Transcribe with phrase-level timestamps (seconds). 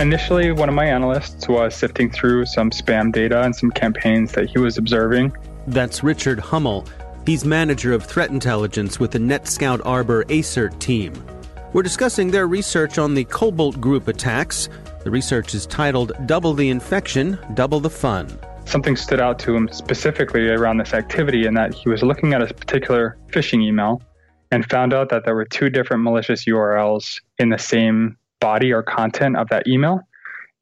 [0.00, 4.48] Initially, one of my analysts was sifting through some spam data and some campaigns that
[4.48, 5.32] he was observing.
[5.66, 6.86] That's Richard Hummel.
[7.26, 11.12] He's manager of threat intelligence with the NetScout Arbor ASERT team.
[11.72, 14.68] We're discussing their research on the Cobalt Group attacks.
[15.02, 18.28] The research is titled Double the Infection, Double the Fun.
[18.66, 22.40] Something stood out to him specifically around this activity in that he was looking at
[22.40, 24.00] a particular phishing email
[24.52, 28.82] and found out that there were two different malicious URLs in the same body or
[28.82, 30.00] content of that email.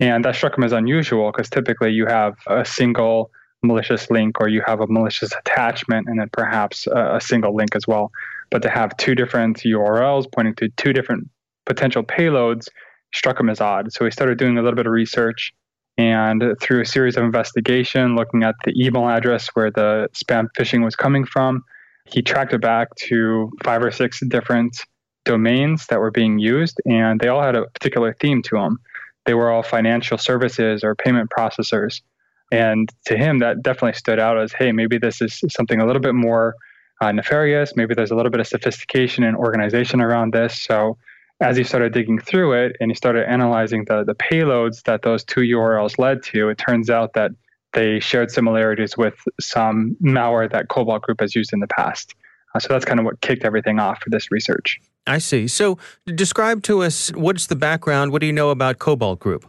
[0.01, 3.31] And that struck him as unusual because typically you have a single
[3.63, 7.75] malicious link or you have a malicious attachment and then perhaps a, a, single link
[7.75, 8.11] as well.
[8.51, 11.29] But to have two different URLs pointing to two different
[11.65, 12.69] potential payloads
[13.15, 13.93] struck him as odd.
[13.93, 15.53] So he started doing a little bit of research
[15.99, 20.85] and through a series of investigation, looking at the email address where the spam phishing
[20.85, 21.65] was coming from,
[22.05, 24.77] he tracked it back to five or six different
[25.27, 28.79] domains that were being used, and they all had a particular theme to them.
[29.27, 32.01] They were all financial services or payment processors.
[32.51, 36.01] And to him, that definitely stood out as hey, maybe this is something a little
[36.01, 36.55] bit more
[37.01, 37.75] uh, nefarious.
[37.77, 40.63] Maybe there's a little bit of sophistication and organization around this.
[40.63, 40.97] So
[41.41, 45.25] as he started digging through it and he started analyzing the, the payloads that those
[45.25, 47.33] two URLs led to, it turns out that
[47.73, 52.15] they shared similarities with some malware that Cobalt Group has used in the past.
[52.55, 54.81] Uh, so that's kind of what kicked everything off for this research.
[55.07, 55.47] I see.
[55.49, 58.13] So describe to us what's the background?
[58.13, 59.47] What do you know about Cobalt Group?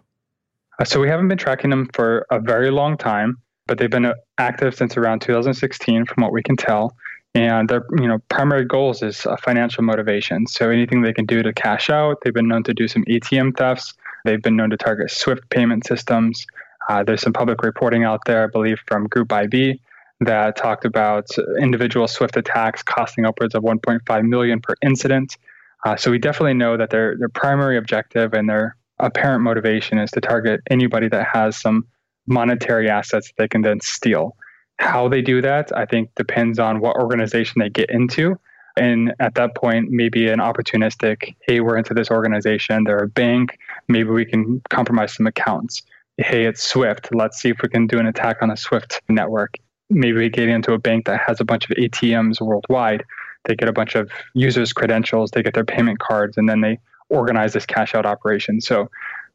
[0.80, 4.06] Uh, so we haven't been tracking them for a very long time, but they've been
[4.06, 6.96] uh, active since around 2016, from what we can tell.
[7.34, 10.48] And their you know primary goals is uh, financial motivation.
[10.48, 12.18] So anything they can do to cash out.
[12.24, 13.94] They've been known to do some ATM thefts.
[14.26, 16.46] They've been known to target SWIFT payment systems.
[16.90, 19.80] Uh, there's some public reporting out there, I believe, from Group IB
[20.22, 21.28] that talked about
[21.60, 25.38] individual Swift attacks costing upwards of 1.5 million per incident.
[25.86, 30.12] Uh, so we definitely know that their their primary objective and their apparent motivation is
[30.12, 31.86] to target anybody that has some
[32.26, 34.36] monetary assets that they can then steal.
[34.80, 38.40] How they do that, I think, depends on what organization they get into.
[38.76, 43.58] And at that point, maybe an opportunistic, hey, we're into this organization, they're a bank,
[43.88, 45.82] maybe we can compromise some accounts.
[46.18, 47.10] Hey, it's Swift.
[47.12, 49.58] Let's see if we can do an attack on a Swift network
[49.90, 53.04] maybe we get into a bank that has a bunch of ATMs worldwide.
[53.48, 56.80] They get a bunch of users' credentials, they get their payment cards, and then they
[57.10, 58.62] organize this cash out operation.
[58.62, 58.90] So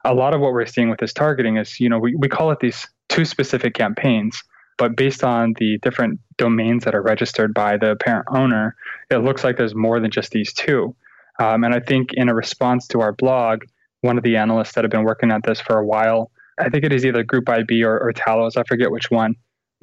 [0.05, 2.51] a lot of what we're seeing with this targeting is, you know, we, we call
[2.51, 4.43] it these two specific campaigns,
[4.79, 8.77] but based on the different domains that are registered by the parent owner,
[9.11, 10.95] it looks like there's more than just these two.
[11.39, 13.65] Um, and I think in a response to our blog,
[14.03, 16.85] one of the analysts that have been working at this for a while, I think
[16.85, 19.37] it is either Group IB or, or Talos, I forget which one,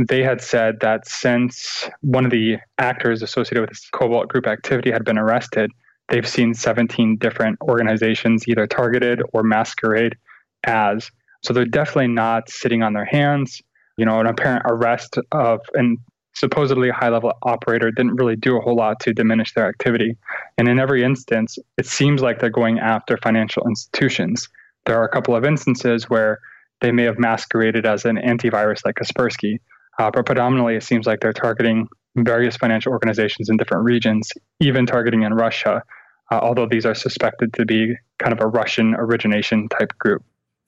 [0.07, 4.91] they had said that since one of the actors associated with this Cobalt Group activity
[4.91, 5.71] had been arrested,
[6.07, 10.15] they've seen 17 different organizations either targeted or masquerade
[10.63, 11.11] as.
[11.43, 13.61] So they're definitely not sitting on their hands.
[13.97, 15.97] You know, an apparent arrest of an
[16.33, 20.15] supposedly high level operator didn't really do a whole lot to diminish their activity.
[20.57, 24.47] And in every instance, it seems like they're going after financial institutions.
[24.85, 26.39] There are a couple of instances where
[26.79, 29.59] they may have masqueraded as an antivirus like Kaspersky,
[29.99, 34.85] uh, but predominantly it seems like they're targeting various financial organizations in different regions, even
[34.85, 35.83] targeting in Russia,
[36.31, 40.23] uh, although these are suspected to be kind of a Russian origination type group.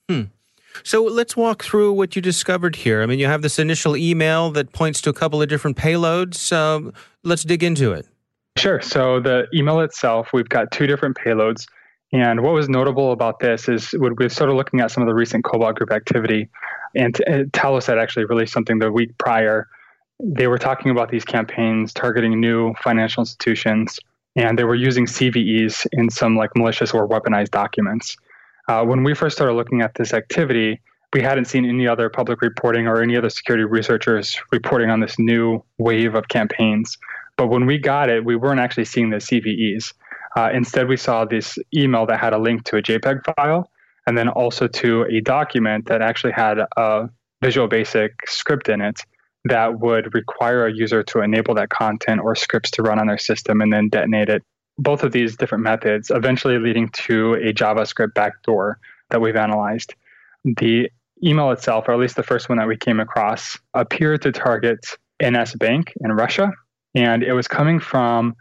[0.10, 0.24] Hmm.
[0.84, 3.02] So let's walk through what you discovered here.
[3.02, 6.52] I mean, you have this initial email that points to a couple of different payloads.
[6.52, 6.92] Uh,
[7.24, 8.08] let's dig into it.
[8.58, 8.82] Sure.
[8.82, 11.68] So the email itself, we've got two different payloads.
[12.14, 15.14] And what was notable about this is when we started looking at some of the
[15.14, 16.50] recent Cobalt Group activity,
[16.96, 17.16] and
[17.54, 19.68] Talos had actually released something the week prior.
[20.20, 24.00] They were talking about these campaigns targeting new financial institutions,
[24.36, 28.18] and they were using CVEs in some like malicious or weaponized documents.
[28.68, 30.80] Uh, when we first started looking at this activity,
[31.14, 35.20] we hadn't seen any other public reporting or any other security researchers reporting on this
[35.20, 36.98] new wave of campaigns.
[37.36, 39.94] But when we got it, we weren't actually seeing the CVEs.
[40.38, 43.70] Uh, instead, we saw this email that had a link to a JPEG file
[44.08, 47.10] and then also to a document that actually had a
[47.42, 49.02] Visual Basic script in it
[49.46, 53.18] that would require a user to enable that content or scripts to run on their
[53.18, 54.44] system and then detonate it
[54.78, 59.94] both of these different methods, eventually leading to a JavaScript backdoor that we've analyzed.
[60.44, 60.90] The
[61.24, 64.80] email itself, or at least the first one that we came across, appeared to target
[65.24, 66.52] NS Bank in Russia,
[66.96, 68.36] and it was coming from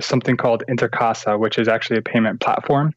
[0.00, 2.92] something called Interkassa, which is actually a payment platform.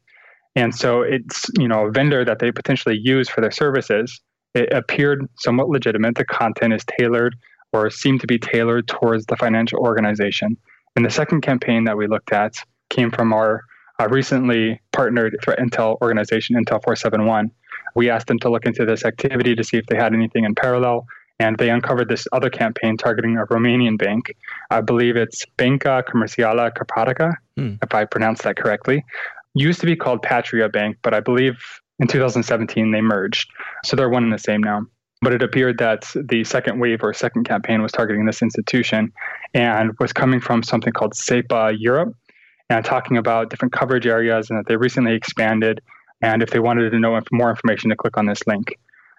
[0.56, 4.20] And so it's you know a vendor that they potentially use for their services.
[4.54, 6.16] It appeared somewhat legitimate.
[6.16, 7.36] The content is tailored
[7.72, 10.56] or seemed to be tailored towards the financial organization.
[10.96, 12.56] And the second campaign that we looked at
[12.88, 13.62] came from our
[14.00, 17.50] uh, recently partnered threat intel organization, Intel 471.
[17.94, 20.54] We asked them to look into this activity to see if they had anything in
[20.54, 21.06] parallel,
[21.38, 24.34] and they uncovered this other campaign targeting a Romanian bank.
[24.70, 27.74] I believe it's Banca Comercială Carpatica, hmm.
[27.82, 29.04] if I pronounced that correctly.
[29.54, 31.58] Used to be called Patria Bank, but I believe
[31.98, 33.50] in 2017 they merged.
[33.84, 34.82] So they're one and the same now.
[35.22, 39.12] But it appeared that the second wave or second campaign was targeting this institution
[39.52, 42.14] and was coming from something called SEPA Europe,
[42.70, 45.82] and talking about different coverage areas and that they recently expanded.
[46.22, 48.78] And if they wanted to know more information, to click on this link.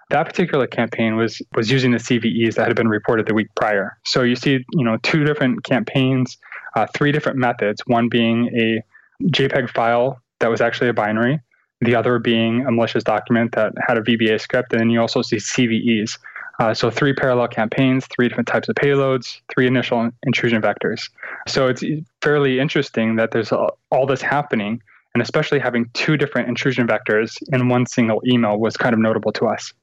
[0.10, 3.98] That particular campaign was was using the CVEs that had been reported the week prior.
[4.06, 6.38] So you see, you know, two different campaigns,
[6.76, 7.82] uh, three different methods.
[7.86, 8.84] One being a
[9.28, 11.40] JPEG file that was actually a binary,
[11.80, 15.22] the other being a malicious document that had a VBA script, and then you also
[15.22, 16.18] see CVEs.
[16.60, 21.10] Uh, so three parallel campaigns, three different types of payloads, three initial intrusion vectors.
[21.48, 21.84] So it's
[22.22, 24.82] fairly interesting that there's all this happening,
[25.16, 29.32] and especially having two different intrusion vectors in one single email was kind of notable
[29.34, 29.74] to us.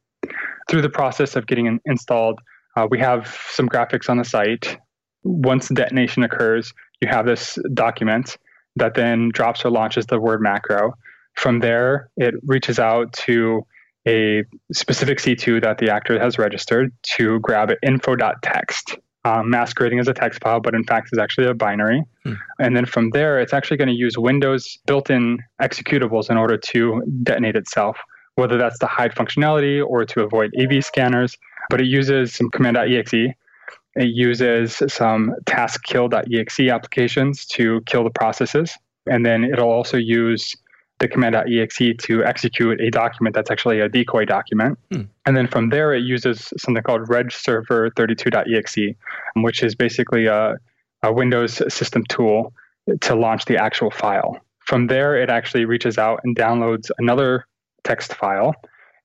[0.69, 2.39] Through the process of getting installed,
[2.77, 4.79] uh, we have some graphics on the site.
[5.25, 8.37] Once detonation occurs, you have this document
[8.79, 10.95] that then drops or launches the word macro.
[11.35, 13.65] From there, it reaches out to
[14.07, 20.15] a specific C2 that the actor has registered to grab info.txt, um, masquerading as a
[20.15, 22.03] text file, but in fact is actually a binary.
[22.25, 22.35] Hmm.
[22.59, 26.57] And then from there, it's actually going to use Windows built in executables in order
[26.57, 27.99] to detonate itself,
[28.37, 31.37] whether that's to hide functionality or to avoid AV scanners.
[31.71, 33.35] But it uses some command.exe.
[33.97, 38.77] It uses some taskkill.exe applications to kill the processes.
[39.07, 40.55] And then it'll also use
[40.99, 44.79] the command.exe to execute a document that's actually a decoy document.
[44.93, 45.03] Hmm.
[45.27, 48.97] And then from there, it uses something called regsvr32.exe,
[49.37, 50.57] which is basically a,
[51.03, 52.53] a Windows system tool
[53.01, 54.39] to launch the actual file.
[54.61, 57.47] From there, it actually reaches out and downloads another
[57.85, 58.55] text file.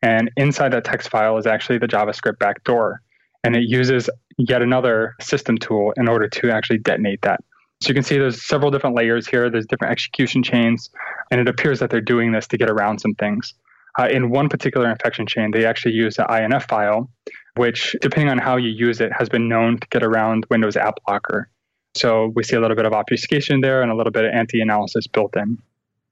[0.02, 3.02] And inside that text file is actually the JavaScript backdoor.
[3.44, 7.42] And it uses yet another system tool in order to actually detonate that.
[7.82, 9.50] So you can see there's several different layers here.
[9.50, 10.90] There's different execution chains,
[11.30, 13.54] and it appears that they're doing this to get around some things.
[14.00, 17.10] Uh, in one particular infection chain, they actually use an INF file,
[17.56, 20.96] which, depending on how you use it, has been known to get around Windows App
[21.08, 21.50] Locker.
[21.96, 24.62] So we see a little bit of obfuscation there and a little bit of anti
[24.62, 25.60] analysis built in.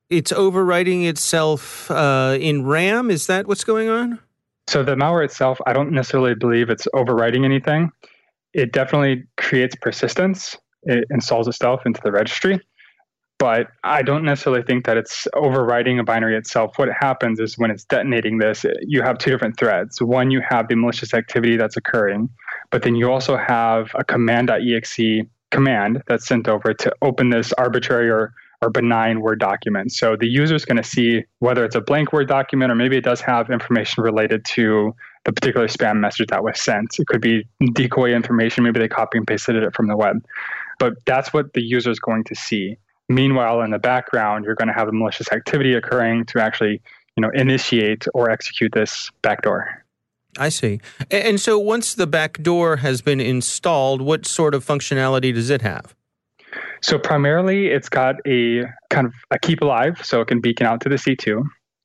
[0.10, 3.10] it's overwriting itself uh, in RAM.
[3.10, 4.20] Is that what's going on?
[4.72, 7.90] So the malware itself, I don't necessarily believe it's overwriting anything.
[8.54, 10.58] It definitely creates persistence.
[10.84, 12.58] It installs itself into the registry.
[13.38, 16.72] But I don't necessarily think that it's overwriting a binary itself.
[16.78, 20.02] What happens is when it's detonating this, you have two different threads.
[20.02, 22.30] One, you have the malicious activity that's occurring,
[22.70, 28.10] but then you also have a command.exe command that's sent over to open this arbitrary
[28.10, 29.92] or or benign Word document.
[29.92, 32.98] So the user is going to see whether it's a blank Word document or maybe
[32.98, 37.00] it does have information related to the particular spam message that was sent.
[37.00, 38.64] It could be decoy information.
[38.64, 40.24] Maybe they copy and pasted it from the web.
[40.80, 42.78] But that's what the user is going to see.
[43.10, 46.82] Meanwhile, in the background, you're going to have a malicious activity occurring to actually,
[47.16, 49.84] you know, initiate or execute this backdoor.
[50.38, 50.80] I see.
[51.10, 55.94] And so once the backdoor has been installed, what sort of functionality does it have?
[56.82, 60.82] So primarily, it's got a kind of a keep alive, so it can beacon out
[60.82, 61.44] to the C2.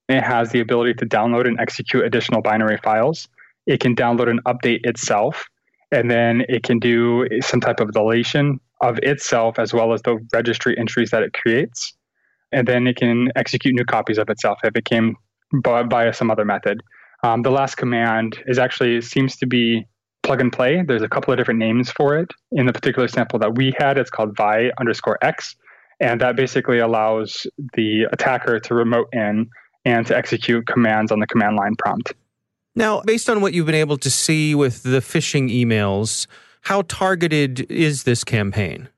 [0.08, 3.28] It has the ability to download and execute additional binary files.
[3.66, 5.44] It can download and update itself,
[5.92, 10.18] and then it can do some type of deletion of itself as well as the
[10.32, 11.94] registry entries that it creates.
[12.52, 15.16] And then it can execute new copies of itself if it came
[15.62, 16.82] by, by some other method.
[17.22, 19.86] Um, the last command is actually seems to be
[20.26, 20.82] plug and play.
[20.82, 22.30] There's a couple of different names for it.
[22.52, 25.56] In the particular sample that we had, it's called vi underscore x.
[26.00, 29.48] And that basically allows the attacker to remote in
[29.84, 32.12] and to execute commands on the command line prompt.
[32.74, 36.26] Now, based on what you've been able to see with the phishing emails,
[36.62, 38.88] how targeted is this campaign?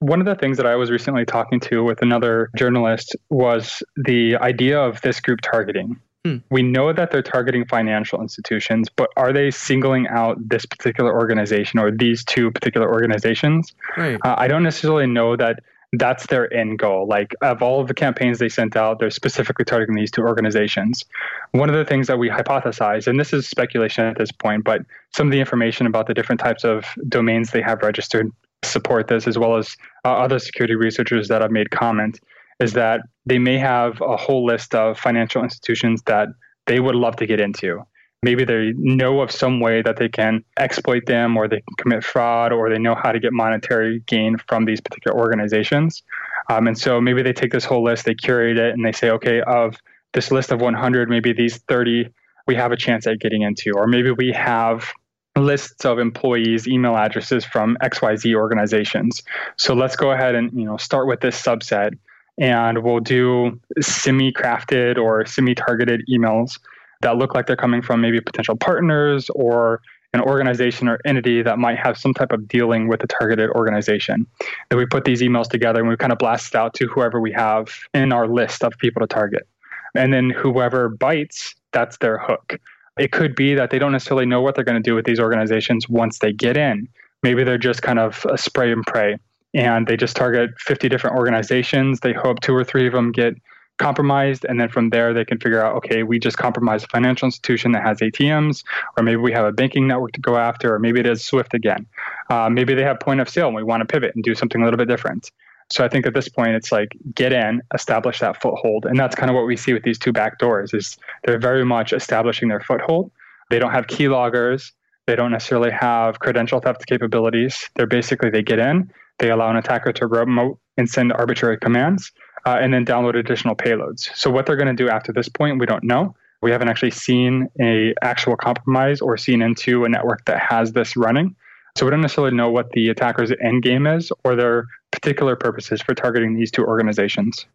[0.00, 4.36] One of the things that I was recently talking to with another journalist was the
[4.36, 5.98] idea of this group targeting.
[6.26, 6.38] Hmm.
[6.50, 11.78] We know that they're targeting financial institutions, but are they singling out this particular organization
[11.78, 13.72] or these two particular organizations?
[13.96, 14.18] Right.
[14.24, 15.60] Uh, I don't necessarily know that
[15.92, 17.06] that's their end goal.
[17.06, 21.04] Like, of all of the campaigns they sent out, they're specifically targeting these two organizations.
[21.52, 24.82] One of the things that we hypothesize, and this is speculation at this point, but
[25.14, 28.32] some of the information about the different types of domains they have registered
[28.64, 32.18] support this, as well as uh, other security researchers that have made comment
[32.60, 36.28] is that they may have a whole list of financial institutions that
[36.66, 37.82] they would love to get into.
[38.22, 42.02] Maybe they know of some way that they can exploit them or they can commit
[42.02, 46.02] fraud or they know how to get monetary gain from these particular organizations.
[46.48, 49.10] Um, and so maybe they take this whole list, they curate it, and they say,
[49.10, 49.76] okay, of
[50.12, 52.08] this list of 100, maybe these 30
[52.46, 53.72] we have a chance at getting into.
[53.74, 54.92] Or maybe we have
[55.36, 59.22] lists of employees email addresses from xyz organizations
[59.56, 61.90] so let's go ahead and you know start with this subset
[62.38, 66.58] and we'll do semi crafted or semi targeted emails
[67.02, 69.80] that look like they're coming from maybe potential partners or
[70.12, 74.26] an organization or entity that might have some type of dealing with a targeted organization.
[74.70, 77.20] Then we put these emails together and we kind of blast it out to whoever
[77.20, 79.46] we have in our list of people to target.
[79.94, 82.58] And then whoever bites, that's their hook.
[82.98, 85.20] It could be that they don't necessarily know what they're going to do with these
[85.20, 86.88] organizations once they get in.
[87.22, 89.18] Maybe they're just kind of a spray and pray
[89.56, 92.00] and they just target 50 different organizations.
[92.00, 93.34] They hope two or three of them get
[93.78, 97.26] compromised and then from there they can figure out okay we just compromised a financial
[97.26, 98.64] institution that has atms
[98.96, 101.52] or maybe we have a banking network to go after or maybe it is swift
[101.52, 101.86] again.
[102.30, 104.62] Uh, maybe they have point of sale and we want to pivot and do something
[104.62, 105.30] a little bit different.
[105.70, 109.14] So i think at this point it's like get in establish that foothold and that's
[109.14, 112.48] kind of what we see with these two back doors is they're very much establishing
[112.48, 113.10] their foothold.
[113.50, 114.72] They don't have keyloggers
[115.06, 119.56] they don't necessarily have credential theft capabilities they're basically they get in they allow an
[119.56, 122.12] attacker to remote and send arbitrary commands
[122.44, 124.14] uh, and then download additional payloads.
[124.14, 126.14] So what they're going to do after this point, we don't know.
[126.42, 130.96] We haven't actually seen a actual compromise or seen into a network that has this
[130.96, 131.34] running.
[131.76, 135.82] So we don't necessarily know what the attacker's end game is or their particular purposes
[135.82, 137.46] for targeting these two organizations.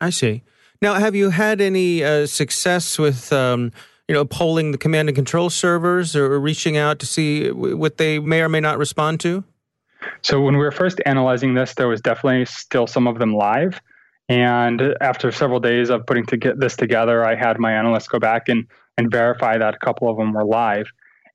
[0.00, 0.42] I see.
[0.82, 3.72] Now, have you had any uh, success with, um,
[4.08, 8.18] you know, polling the command and control servers or reaching out to see what they
[8.18, 9.44] may or may not respond to?
[10.22, 13.80] So when we were first analyzing this, there was definitely still some of them live.
[14.28, 18.18] And after several days of putting to get this together, I had my analysts go
[18.18, 20.86] back and, and verify that a couple of them were live.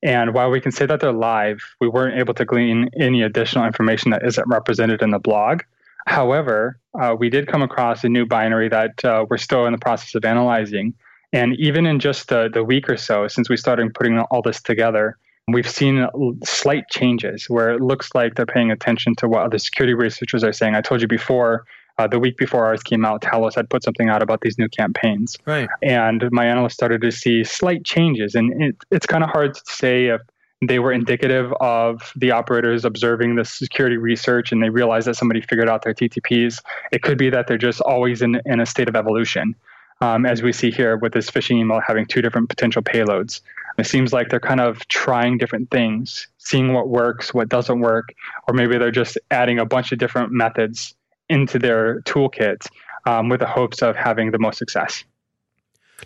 [0.01, 3.65] And while we can say that they're live, we weren't able to glean any additional
[3.65, 5.61] information that isn't represented in the blog.
[6.07, 9.77] However, uh, we did come across a new binary that uh, we're still in the
[9.77, 10.93] process of analyzing.
[11.31, 14.62] And even in just the, the week or so since we started putting all this
[14.62, 15.17] together,
[15.48, 16.07] we've seen
[16.43, 20.53] slight changes where it looks like they're paying attention to what other security researchers are
[20.53, 20.75] saying.
[20.75, 21.65] I told you before,
[21.98, 24.69] uh, the week before ours came out, Talos had put something out about these new
[24.69, 25.38] campaigns.
[25.45, 25.67] Right.
[25.83, 28.36] And my analyst started to see slight changes.
[28.36, 30.21] And it, it's kind of hard to say if
[30.65, 35.41] they were indicative of the operators observing the security research and they realized that somebody
[35.41, 36.62] figured out their TTPs.
[36.91, 39.55] It could be that they're just always in, in a state of evolution.
[40.01, 43.41] Um, as we see here with this phishing email having two different potential payloads.
[43.77, 48.13] It seems like they're kind of trying different things, seeing what works, what doesn't work,
[48.48, 50.96] or maybe they're just adding a bunch of different methods
[51.29, 52.68] into their toolkit
[53.06, 55.03] um, with the hopes of having the most success.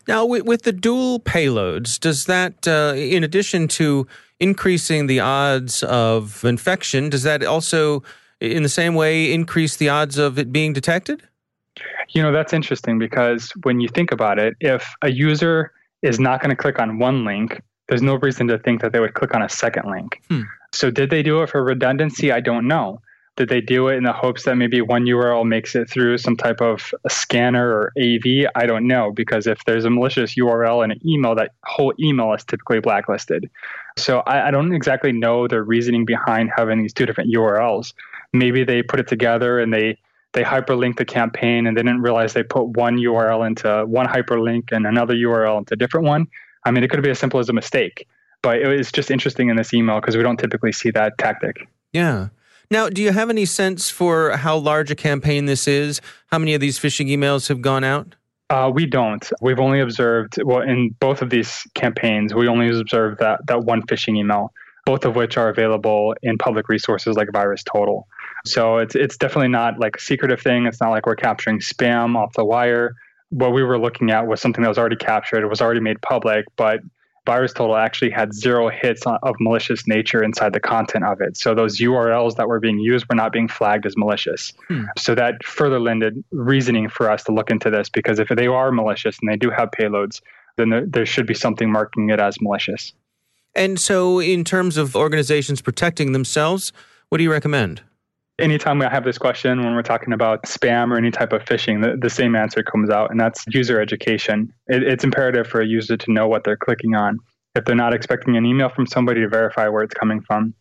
[0.08, 4.08] Now, with, with the dual payloads, does that, uh, in addition to
[4.40, 8.04] increasing the odds of infection, does that also,
[8.40, 11.24] in the same way, increase the odds of it being detected?
[12.10, 16.42] You know, that's interesting because when you think about it, if a user is not
[16.42, 19.36] going to click on one link, there's no reason to think that they would click
[19.36, 20.22] on a second link.
[20.30, 20.42] Hmm.
[20.72, 22.32] So, did they do it for redundancy?
[22.32, 23.01] I don't know.
[23.36, 26.38] Did they do it in the hopes that maybe one URL makes it through some
[26.38, 28.48] type of a scanner or AV?
[28.56, 32.32] I don't know because if there's a malicious URL in an email, that whole email
[32.34, 33.50] is typically blacklisted.
[33.98, 37.94] So I, I don't exactly know the reasoning behind having these two different URLs.
[38.34, 39.98] Maybe they put it together and they
[40.34, 44.72] they hyperlink the campaign and they didn't realize they put one URL into one hyperlink
[44.72, 46.28] and another URL into a different one.
[46.66, 48.08] I mean, it could be as simple as a mistake,
[48.42, 51.68] but it was just interesting in this email because we don't typically see that tactic.
[51.92, 52.30] Yeah.
[52.72, 56.02] Now, do you have any sense for how large a campaign this is?
[56.28, 58.16] How many of these phishing emails have gone out?
[58.50, 59.30] Uh, we don't.
[59.42, 63.84] We've only observed, well, in both of these campaigns, we only observed that, that one
[63.84, 64.52] phishing email,
[64.86, 68.04] both of which are available in public resources like VirusTotal.
[68.46, 70.66] So it's, it's definitely not like a secretive thing.
[70.66, 72.96] It's not like we're capturing spam off the wire.
[73.30, 76.02] What we were looking at was something that was already captured, it was already made
[76.02, 76.82] public, but
[77.26, 81.38] VirusTotal actually had zero hits of malicious nature inside the content of it.
[81.38, 84.52] So those URLs that were being used were not being flagged as malicious.
[84.68, 84.84] Hmm.
[84.98, 88.72] So that further lended reasoning for us to look into this because if they are
[88.72, 90.22] malicious and they do have payloads,
[90.58, 92.94] then there, there should be something marking it as malicious.
[93.56, 96.74] And so, in terms of organizations protecting themselves,
[97.10, 97.84] what do you recommend?
[98.40, 101.82] Anytime we have this question when we're talking about spam or any type of phishing,
[101.82, 104.52] the, the same answer comes out, and that's user education.
[104.68, 107.20] It, it's imperative for a user to know what they're clicking on.
[107.56, 110.54] If they're not expecting an email from somebody to verify where it's coming from.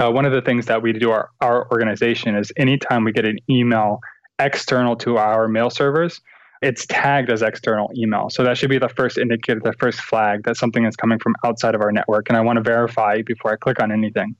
[0.00, 3.24] Uh, one of the things that we do our, our organization is anytime we get
[3.24, 4.00] an email
[4.38, 6.20] external to our mail servers,
[6.62, 8.30] it's tagged as external email.
[8.30, 11.34] So that should be the first indicator, the first flag that something is coming from
[11.44, 12.28] outside of our network.
[12.28, 14.34] And I want to verify before I click on anything.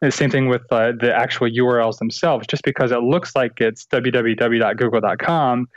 [0.00, 2.46] The same thing with uh, the actual URLs themselves.
[2.46, 5.68] Just because it looks like it's www.google.com,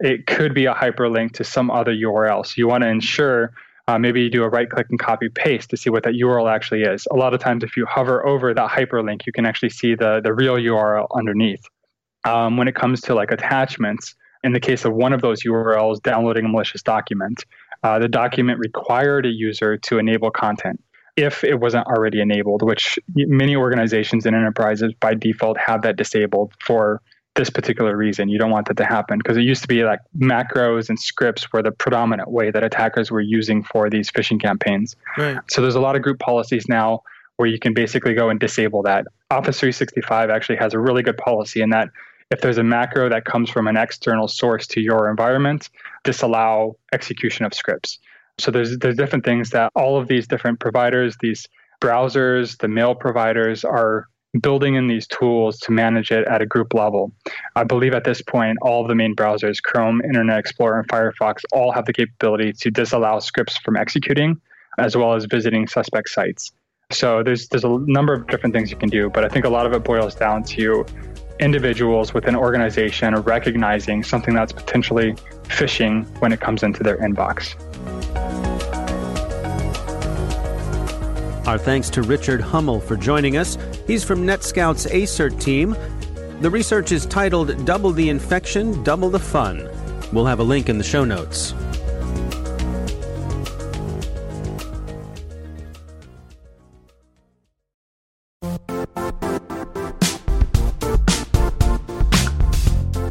[0.00, 2.44] it could be a hyperlink to some other URL.
[2.44, 3.52] So you want to ensure
[3.88, 6.50] uh, maybe you do a right click and copy paste to see what that URL
[6.50, 7.06] actually is.
[7.10, 10.20] A lot of times, if you hover over that hyperlink, you can actually see the,
[10.22, 11.64] the real URL underneath.
[12.24, 16.02] Um, when it comes to like attachments, in the case of one of those URLs
[16.02, 17.44] downloading a malicious document,
[17.82, 20.82] uh, the document required a user to enable content
[21.20, 26.54] if it wasn't already enabled, which many organizations and enterprises by default have that disabled
[26.60, 27.02] for
[27.36, 28.28] this particular reason.
[28.28, 31.52] You don't want that to happen because it used to be like macros and scripts
[31.52, 34.96] were the predominant way that attackers were using for these phishing campaigns.
[35.16, 35.38] Right.
[35.48, 37.02] So there's a lot of group policies now
[37.36, 39.06] where you can basically go and disable that.
[39.30, 41.88] Office 365 actually has a really good policy in that
[42.30, 45.68] if there's a macro that comes from an external source to your environment,
[46.04, 47.98] disallow execution of scripts.
[48.40, 51.46] So there's there's different things that all of these different providers, these
[51.80, 54.06] browsers, the mail providers are
[54.40, 57.12] building in these tools to manage it at a group level.
[57.56, 61.42] I believe at this point, all of the main browsers, Chrome, Internet Explorer, and Firefox,
[61.52, 64.40] all have the capability to disallow scripts from executing,
[64.78, 66.52] as well as visiting suspect sites.
[66.92, 69.48] So there's there's a number of different things you can do, but I think a
[69.48, 70.84] lot of it boils down to
[71.38, 77.56] individuals within an organization recognizing something that's potentially phishing when it comes into their inbox.
[81.50, 83.58] Our thanks to Richard Hummel for joining us.
[83.84, 85.74] He's from NetScout's ASERT team.
[86.42, 89.68] The research is titled Double the Infection, Double the Fun.
[90.12, 91.52] We'll have a link in the show notes.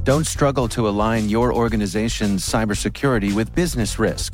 [0.06, 4.34] Don't struggle to align your organization's cybersecurity with business risk.